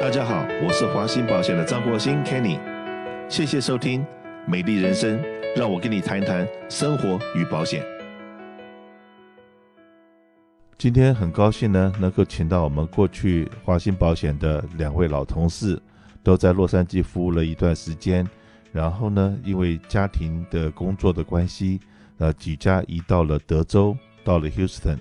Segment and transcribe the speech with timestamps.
[0.00, 2.56] 大家好，我是华兴保险的张国兴 Kenny，
[3.28, 4.06] 谢谢收听
[4.46, 5.20] 美丽人生，
[5.56, 7.84] 让我跟你谈一谈生活与保险。
[10.78, 15.76] 今天很高兴呢，能够请到我们过去华兴保险的两位老同事，
[16.22, 18.24] 都在洛杉矶服务了一段时间，
[18.70, 21.80] 然后呢，因为家庭的工作的关系，
[22.18, 24.98] 呃，举家移到了德州，到了 Houston。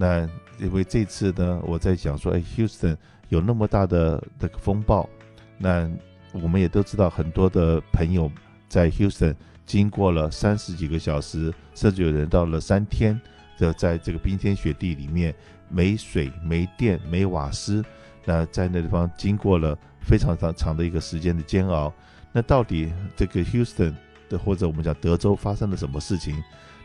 [0.00, 0.26] 那
[0.58, 2.96] 因为这次呢，我在想说，哎，Houston。
[3.28, 5.08] 有那么大的这个风暴，
[5.56, 5.88] 那
[6.32, 8.28] 我们也都知道，很多的朋友
[8.68, 13.20] 在 Houston 经过了三十几个小时，甚至有人到了三天
[13.56, 15.32] 的，在这个冰天雪地里面，
[15.68, 17.84] 没水、没电、没瓦斯，
[18.24, 21.92] 那在那地方经过了非常长长的一个时间的煎熬。
[22.32, 23.94] 那到底这个 Houston
[24.28, 26.34] 的或者我们讲德州发生了什么事情？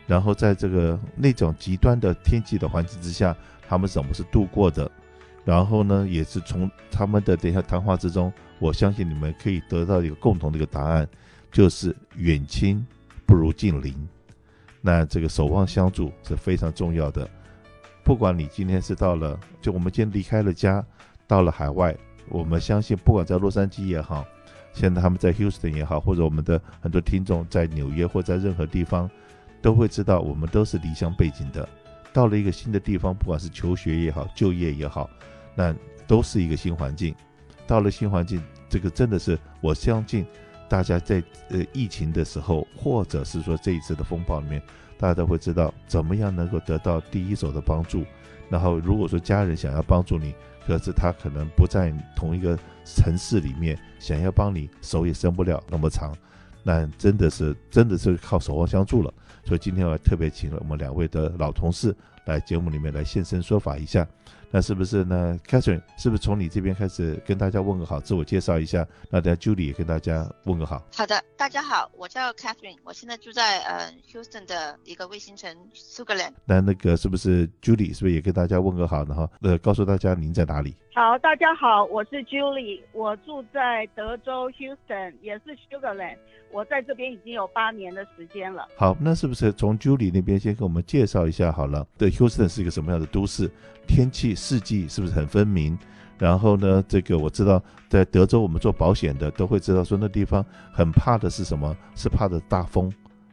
[0.06, 3.36] 然后在这个那种极端的天气的环境之下，
[3.68, 4.90] 他们怎么是度过的？
[5.44, 11.08] 然后呢，也是从他们的等一下谈话之中，我相信你们可以得到一个共同的一个答案，
[11.52, 12.84] 就是远亲
[13.24, 13.94] 不如近邻。
[14.80, 17.28] 那这个守望相助是非常重要的。
[18.04, 20.84] 不管你今天是到了，就我们今天离开了家，
[21.26, 21.96] 到了海外，
[22.28, 24.24] 我们相信，不管在洛杉矶也好，
[24.72, 29.10] 现在他们在 Houston 也好，或者我们的很多听众在纽约或在任何地方，
[29.60, 31.68] 都会知道我们都是离乡背井的，
[32.12, 35.08] 到了一个新的地方，不管是求学也好，就业也好。
[35.54, 35.74] 那
[36.06, 37.14] 都是一个新环境，
[37.66, 40.26] 到了新环境，这个真的是我相信，
[40.68, 44.62] 大家在呃疫情的时候，或者是说这一次的风暴里面，
[44.98, 48.04] 大家都会知道怎么样能够得到第一手的帮助。
[48.48, 50.34] 然后如果说家人想要帮助你，
[50.66, 56.14] 可是他可能不在同一个城市里面，想要帮你手也伸不了那么长，
[56.66, 59.14] 那真的是真的是靠守望相助了。
[59.44, 64.04] 所以今天我特别请了我们两位的老同事来节目里面来现身说法一下。
[64.56, 68.88] 那是不是呢？Catherine 是不是从你这边开始跟大家问个好，自我介绍一下？
[69.10, 70.82] 那等下 Julie 也跟大家问个好。
[70.94, 76.32] 好的，大家好，我叫 Catherine，我现在住在呃 Houston 的一个卫星城 Sugar Land。
[76.46, 80.74] 那那个是不是 Julie 是不是也跟大家问个好然后，呃，告诉大家您在哪里？
[80.94, 86.16] 好，大家好，我是 Julie，我住在德州 Houston，也是 Sugar Land。
[86.50, 88.66] 我在这边已经有八年的时间了。
[88.78, 91.86] 好，那是不是从 Julie 那边先给我们介绍一下好了？
[91.98, 93.50] 对，Houston 是一个什么样的都市？
[93.86, 95.76] 天气四季是不是很分明？
[96.18, 101.76] 然后呢，这个我知道在德州我们做保险的都会知道说那地方很怕的是什么？
[101.96, 102.92] 是怕的大风，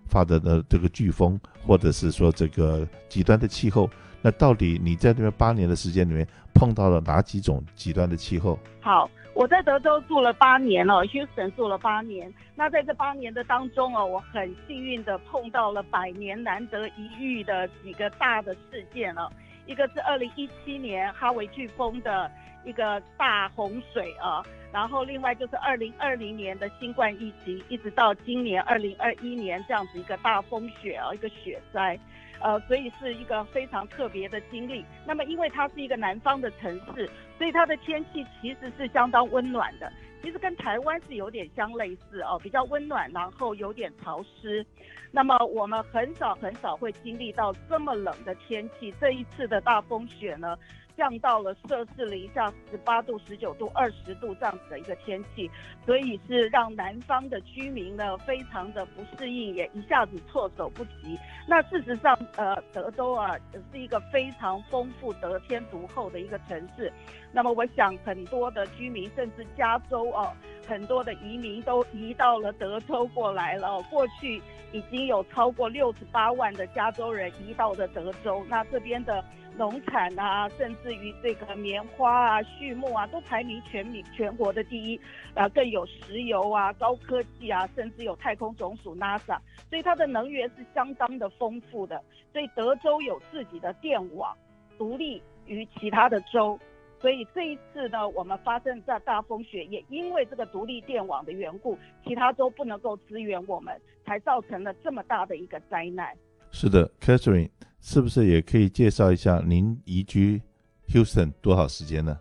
[0.10, 3.88] 怕的呢这个飓风，或者是说这个极端的气候。
[4.24, 8.58] 那到底你在那边八年的时间里面碰到了哪几种极端的气候？
[8.82, 12.34] 好，我在德州住了八年了，Houston 住了八年。
[12.56, 19.32] 那在这八年的当中哦，我很幸运的碰到了百年难得一遇的几个大的事件了。
[19.66, 22.30] 一个是二零一七年哈维飓风的
[22.64, 31.98] 一个大洪水啊，然后另外就是二零二零年的新冠疫情，一直到今年二零二一年这样子一个大风雪啊，一个雪灾。
[32.40, 34.84] 呃，所以是一个非常特别的经历。
[35.06, 39.90] 那么，因为它是一个南方的城市，所以它的天气其实是相当温暖的。
[40.24, 44.66] 其实跟台湾是有点相类似哦，比较温暖，然后有点潮湿。
[45.12, 48.92] 那么我们很少很少会经历到这么冷的天气。
[49.02, 50.58] 这一次的大风雪呢，
[50.96, 55.50] 降到了摄氏零下十八度、十九度、二十度这样子的一个天气，
[55.86, 61.18] 所以是让南方的居民呢非常的不适应，也一下子措手不及。
[61.48, 63.36] 那事实上，呃，德州啊
[63.72, 66.92] 是一个非常丰富、得天独厚的一个城市。
[67.32, 70.32] 那么我想很多的居民，甚至加州啊，
[70.68, 73.82] 很多的移民都移到了德州过来了。
[73.90, 79.24] 过去已经有超过六十八万的加州人移到了德州，那这边的。
[79.58, 85.00] 农产啊，甚至于这个棉花啊、畜牧啊，都排名全民全国的第一，
[85.34, 89.38] 啊，更有石油啊、高科技啊，甚至有太空总署 NASA，
[89.70, 92.02] 所以它的能源是相当的丰富的。
[92.32, 94.36] 所以德州有自己的电网，
[94.78, 96.60] 独立于其他的州。
[97.00, 106.16] 所以这一次呢，我们发生这大风雪，也因为这个独立电网的缘故，其他州不能够支援我们，才造成了这么大的一个灾难。
[106.52, 107.50] 是的，Catherine。
[107.86, 110.42] 是不是也可以介绍一下您移居
[110.88, 112.18] Houston 多少时间呢？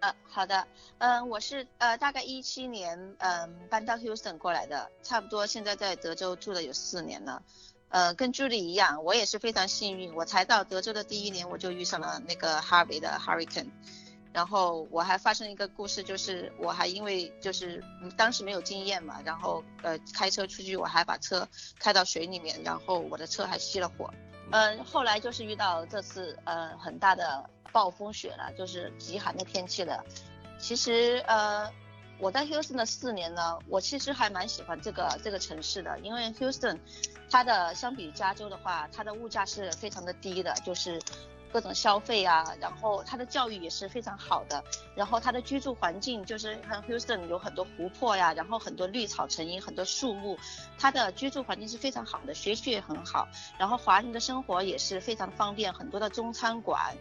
[0.00, 0.68] 呃，好的，
[0.98, 7.42] 嗯、我是呃大概一七年嗯、搬到 Houston 过来的，差不多现在在德州住了有四年了。
[7.88, 13.70] 呃，跟 Julie 一样，我也是非常幸运，我才到德州的第一年我就遇上了那个 Harvey 的 Hurricane，
[14.34, 17.82] 然后我还发生一个故事，就是我还因为就是
[18.14, 24.12] 当时没有经验嘛，然后呃开车出去我还把车开到水里面，然后我的车还熄了火。
[24.50, 30.02] 嗯，后来就是遇到这次呃很大的暴风雪了，就是极寒的天气了。
[30.58, 31.70] 其实呃，
[32.18, 36.78] 我在 Houston 的四年呢，我其实还蛮喜欢这个这个城市的，因为 Houston
[37.30, 41.00] 它的相比加州的话，它的物价是非常的低的，就是。
[41.52, 44.62] 各种消费啊，然后它的教育也是非常好的，
[44.94, 50.38] 然后它的居住环境就是像 Houston 有很多湖泊呀，然后很多绿草成荫，很多树木，
[50.78, 53.26] 它的居住环境是非常好的，学区也很好，
[53.58, 56.96] 然后华人的生活也是非常方便，很多的中餐馆，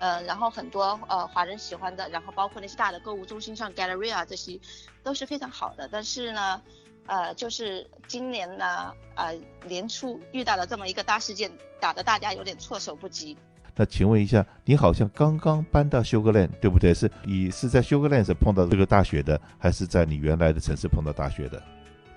[0.00, 4.58] 呃，然后很多呃华人喜欢的，然后包括那些大的购物中心，像 Galleria 这些
[5.02, 6.60] 都是非常好的，但是呢，
[7.06, 9.34] 呃，就是今年呢，呃，
[9.66, 11.50] 年初遇到了这么一个大事件，
[11.80, 13.36] 打得大家有点措手不及。
[13.76, 16.94] 那请问一下，你好像刚刚搬到 Sugar Land，对不对？
[16.94, 21.60] 是你是在 Sugar Land 碰到这个大学的，还是在你原来的城市碰到大学的？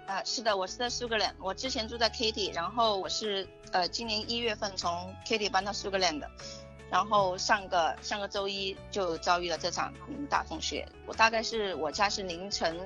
[0.05, 1.33] 啊、是的，我是在 Sugar Land。
[1.39, 6.29] 我之前住在 Kitty，然后我是呃今年一月份从 Kitty 搬到 Sugar Land 的，
[6.91, 9.91] 然后上个上个周一就遭遇了这场
[10.29, 10.87] 大风雪。
[11.07, 12.77] 我大概是我家是凌晨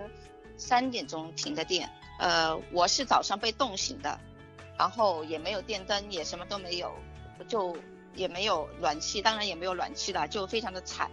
[0.55, 1.89] 三点钟停的电，
[2.19, 4.17] 呃，我是早上被冻醒的，
[4.77, 6.89] 然后也没有电灯，也什么都没有，
[7.49, 7.75] 就。
[8.15, 11.09] 也没有暖气，当然也没有暖气了，就非常的惨。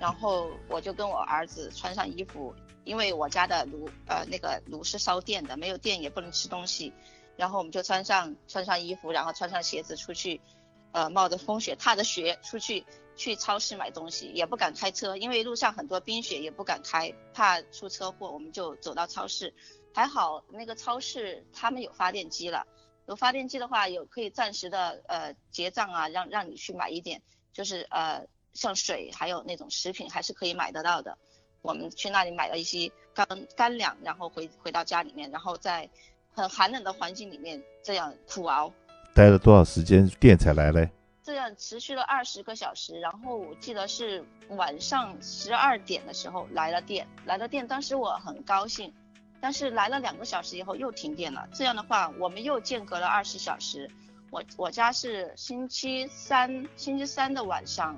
[0.00, 6.92] 然后我就跟我儿子穿上衣服，因为我家的炉呃那个炉是烧电的，没有电也不能吃东西。
[7.36, 10.40] 然后我们就穿上穿上衣服，然后穿上鞋子出去，
[10.92, 12.84] 呃冒着风雪踏着雪出去
[13.16, 18.30] 去超市买东西，也不敢开车，因为路上很多冰雪，也不敢开，怕出车祸。
[18.30, 19.54] 我们就走到超市，
[19.94, 22.66] 还好那个超市他们有发电机了。
[23.06, 27.20] 有发电机的话，有可以暂时的呃结账啊，让让你去买一点，
[27.52, 31.18] 就是呃像水还有那种食品还是可以买得到的。
[31.62, 35.88] 我们去那里买了一些干干粮，然后回回到家里面，然后在
[36.34, 38.72] 很寒冷的环境里面这样苦熬。
[39.14, 40.90] 待了多少时间电才来嘞？
[41.22, 48.92] 这样持续了二十个小时，然后我记得是晚上十二点的时候来了电，来了电，当时我很高兴。
[49.44, 53.86] 但是来了两个小时以后又停电了，这样的话我们又间隔了二十小时。
[54.30, 57.94] 我我家是星期三星期三的晚上，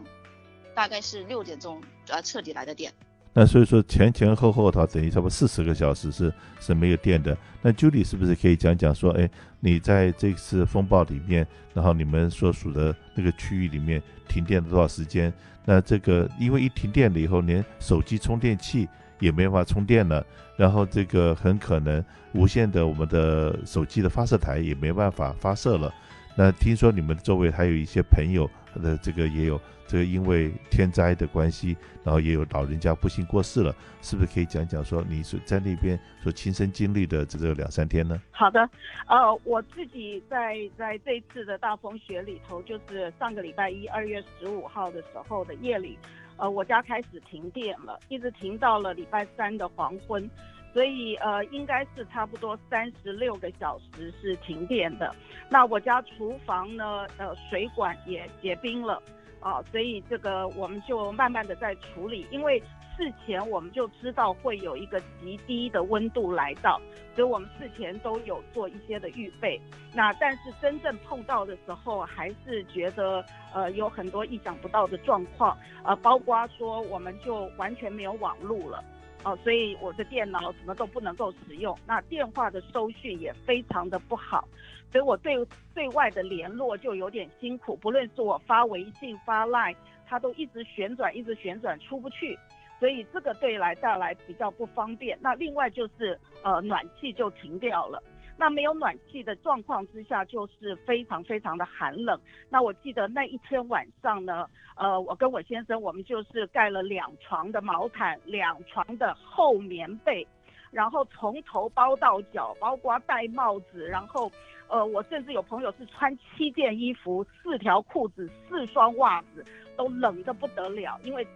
[0.74, 2.92] 大概是六点钟呃彻底来的电。
[3.32, 7.38] 那所以说前前后后它等于差不多四十个小时是是没有电的。
[7.62, 15.32] 那 Judy 是不是可以讲讲说，哎，你在这次风暴里面，然后你们所属的那个区域里面停电了多少时间？
[15.64, 18.88] 那这个因为一停电了以后，连手机充电器。
[19.18, 20.24] 也没办法充电了，
[20.56, 25.92] 然后这个很可能无线的我们的手机的发射台也没办法发射了。
[26.36, 28.48] 那听说你们周围还有一些朋友
[28.82, 31.74] 的这个也有这个因为天灾的关系，
[32.04, 38.20] 然后也有老人家不幸过世了，是不是可以讲讲说你所在那边所亲身经历的这个两三天呢？
[38.32, 38.68] 好的，
[39.08, 45.98] 呃，我自己在在这次的大风雪里头，就是上个礼拜一二月十五号的时候的夜里。
[46.36, 50.28] 呃，我家开始停电了，一直停到了礼拜三的黄昏，
[50.72, 55.14] 所以呃，应该是差不多三十六个小时是停电的。
[55.48, 59.02] 那我家厨房呢，呃，水管也结冰了，
[59.40, 62.62] 啊，所以这个我们就慢慢的在处理，因为。
[62.96, 66.80] 事前我们就知道会有一个极低的温度来到，
[67.14, 69.60] 所以我们事前都有做一些的预备。
[69.94, 78.82] 那但是真正碰到的时候，还是觉得呃有很多意想不到的状况，呃，包括说我们就完全没有网路了，
[79.24, 84.48] 哦、呃，所以我的电脑什么都不能够使用，那电话的收讯也非常的不好，
[84.90, 85.36] 所以我对
[85.74, 89.76] 对外的联络就有点辛苦，不论是我发微信发 Line，
[90.06, 92.38] 它都一直旋转，一直旋转出不去。
[92.78, 95.18] 所以这个对来带来比较不方便。
[95.20, 98.02] 那另外就是呃暖气就停掉了。
[98.38, 102.20] 那没有暖气的状况之下，就是非常非常的寒冷。
[102.50, 110.26] 那我记得那一天晚上呢，呃，我跟我先生我们就是盖了两床的毛毯，两床的厚棉被，
[110.70, 114.30] 然后从头包到脚，包括戴帽子，然后
[114.68, 119.42] 呃我甚至有朋友是穿七件衣服、四条裤子、四双袜子，
[119.78, 121.26] 都冷得不得了，因为。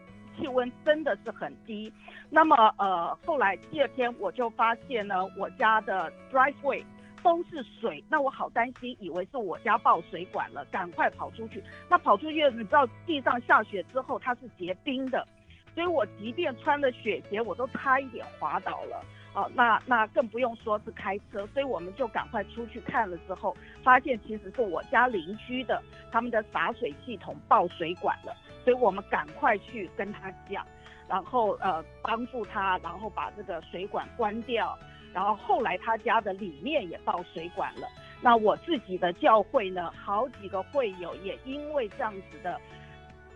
[0.41, 1.93] 气温真的是很低，
[2.31, 6.83] 那么呃，后来第二天我就发现呢，我家的 driveway
[7.23, 11.63] 都是水，那我好担心，以为是我家爆水管了，赶快跑出去。
[11.89, 15.27] 那跑出去，你知道地上下雪之后它是结冰的，
[15.75, 19.05] 所以我即便穿了雪鞋，我都差一点滑倒了。
[19.33, 25.81] 哦、呃，那那更不用说是开车，所以我们就赶快出去看了之后，发现其实是我家邻居的
[26.11, 28.35] 他们的洒水系统爆水管了。
[28.65, 30.67] 所以我们赶快去跟他讲，
[31.09, 34.79] 然后呃帮助他，然后把这个水管关掉。
[35.13, 37.89] 然后后来他家的里面也爆水管了。
[38.23, 42.61] 那我自己的教会呢，好几个会友也因为这样子的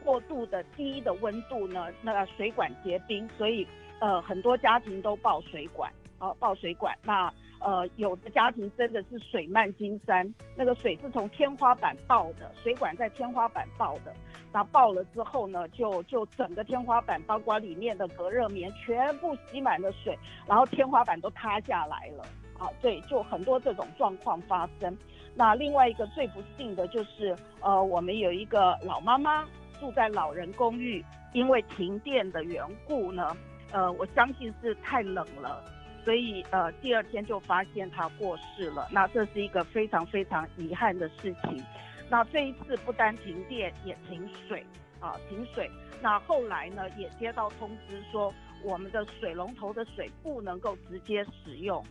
[0.04, 3.66] 过度的低的温度呢，那个水管结冰，所以
[3.98, 6.96] 呃很多家庭都爆水管，啊爆水管。
[7.02, 7.32] 那
[7.64, 14.14] 呃有的家庭真的是水漫金山，那个水是从天花板爆的，水管在天花板爆的。
[14.52, 20.16] 那爆了之后呢，就就整个天花板，包括里面的隔热棉，全部吸满了水，
[20.46, 22.24] 然后天花板都塌下来了。
[22.56, 24.96] 啊，对，就很多这种状况发生。
[25.34, 29.44] 那另外一个最不幸的就是，呃，我们有一个老妈妈
[29.80, 33.36] 住在老人公寓，因为停电的缘故呢，
[33.72, 35.64] 呃，我相信是太冷了，
[36.04, 38.86] 所以呃，第二天就发现他过世了。
[38.92, 41.64] 那这是一个非常非常遗憾的事情。
[42.10, 44.64] 那这一次不单停电，也停水
[45.00, 45.70] 啊，停水。
[46.02, 48.32] 那后来呢，也接到通知说，
[48.62, 51.82] 我们的水龙头的水不能够直接使用。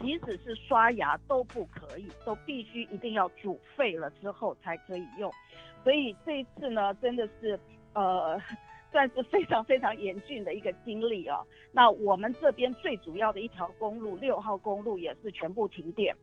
[0.00, 5.32] 即使是刷牙都不可以，都必须一定要煮沸了之后才可以用。
[5.84, 7.58] 所以这一次呢，真的是
[7.94, 8.40] 呃，
[8.92, 11.44] 算是非常非常严峻的一个经历哦。
[11.72, 16.14] 那我们这边最主要的一条公路，六号公路也是全部停电，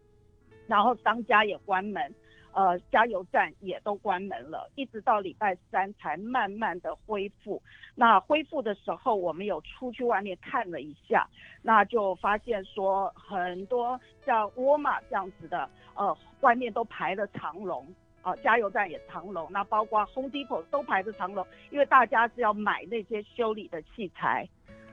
[0.68, 2.14] 然后商家也关门。
[2.52, 7.62] 呃，加油站也都关门了，一直到礼拜三才慢慢的恢复。
[7.94, 11.30] 那恢复的时候，我们有出去外面看了一下，
[11.62, 17.86] 那就发现说很多像沃尔玛这样子的，呃，外面都排了长龙，
[18.22, 19.48] 啊、加油站也长龙。
[19.52, 24.48] 那包括 Home Depot 都排着长龙，因为大家是要买那些修理的器材，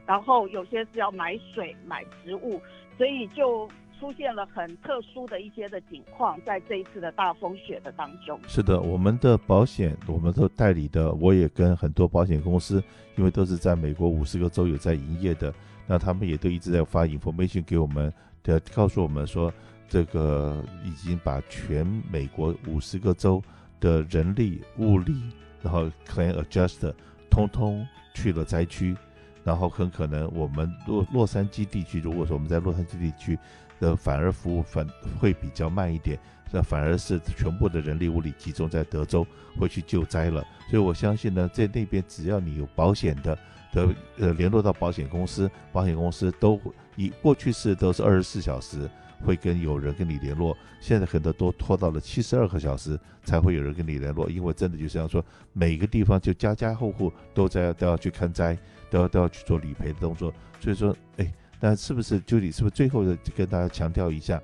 [0.07, 2.61] 然后有些是要买水、买食物，
[2.97, 3.69] 所以就。
[3.99, 8.39] 出现了很特殊的一些的情况，在这一次的大风雪的当中。
[8.47, 12.85] 是的，我们的保险，我们都代理的，我也跟很多保险公司，
[13.17, 15.51] 因为都是在美国五十个州有在营业的，
[15.87, 19.51] 那他们也都一直在发 information 给我们，的告诉我们说，
[19.89, 23.43] 这个已经把全美国五十个州
[23.81, 25.15] 的人力、物力，
[25.63, 26.93] 然后 claim adjuster
[27.31, 28.97] 通通去了灾区，
[29.45, 33.39] 然后很可能我们洛洛杉矶地区，如果说我们在洛杉矶地区。
[33.79, 34.89] 的反而服务反
[35.21, 36.19] 会比较慢一点，
[36.51, 39.27] 那反而是全部的人力物力集中在德州，
[39.59, 40.43] 会去救灾了。
[40.71, 43.39] 所以我相信呢，在那边只要你有保险的
[43.75, 46.59] 的呃联络到保险公司，保险公司都
[46.95, 48.89] 以过去式都是二十四小时
[49.25, 58.57] 会跟有人跟你联络，现在很多都拖到了七十二个小时才会有人跟你联络，因为真的就是要说每个地方就家家户户都在都要去看灾，
[58.91, 61.33] 都要都要去做理赔的动作，所以说哎。
[61.59, 64.39] 那是不是就你是不是最后的跟大家强调一下，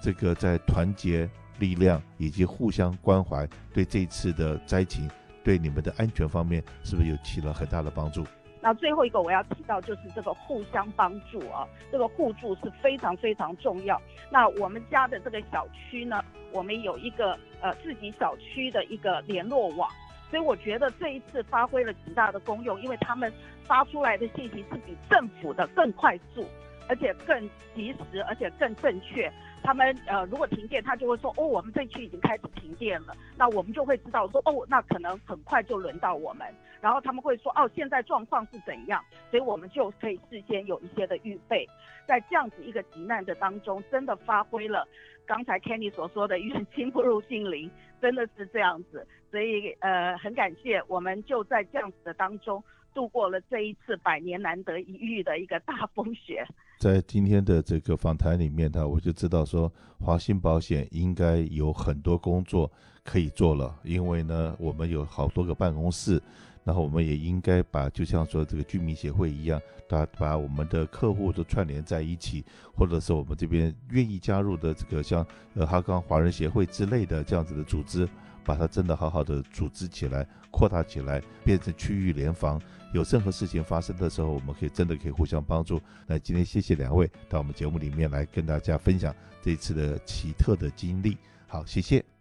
[0.00, 1.28] 这个在团结
[1.58, 5.06] 力量以及互相关怀，对这次的灾情，
[5.44, 8.24] 对你们的安全方面，是不是有起了很大的帮助？
[8.64, 14.00] 那最后一个我要提到就是这个互相帮助啊，这个互助是非常非常重要。
[14.30, 19.86] 那我们家的这个小区呢，我们有一个呃自己小区的一个联络网。
[20.30, 23.30] 所以我觉得这一次发挥了极大的功用，因为他们
[23.66, 26.44] 发出来的信息是比政府的更快速，
[26.88, 27.38] 而且更
[27.74, 29.30] 及时，而且更正确。
[29.64, 36.46] 他们呃，如果停电，他就会说哦，我们这区已经开始停电了，那我们就会知道说哦，那可能很快就轮到我们。
[36.82, 41.66] 然后他们会说哦，现在状况是怎样，所以我们就可以事先有一些的预备，
[42.06, 44.86] 在这样子一个急难的当中，真的发挥了
[45.24, 47.70] 刚才 Kenny 所说的远亲不如近邻，
[48.02, 49.06] 真的是这样子。
[49.30, 56.46] 所以呃，很感谢，我们就在这样子的当中度过了这一次百年难得一遇的一个大风雪。
[56.78, 62.70] 在今天的这个访谈里面呢，我就知道说，华兴保险应该有很多工作
[63.02, 66.20] 可以做了，因为呢，我们有好多个办公室，
[66.62, 78.06] 然后我们也应该把，就像说这个居民协会一样，把把我们的客户都串联在一起，或者是我们这边愿意加入的这个像呃哈刚华人协会之类的这样子的组织。
[78.44, 82.60] 把它真的好好的组织起来，扩大起来，变成区域联防。
[82.92, 85.80] 有任何事情发生的时候，我们可以真的可以互相帮助。
[86.06, 91.16] 那今天谢谢两位到我们节目里面来跟大家分享这次的奇特的经历。
[91.48, 92.13] 好，谢谢。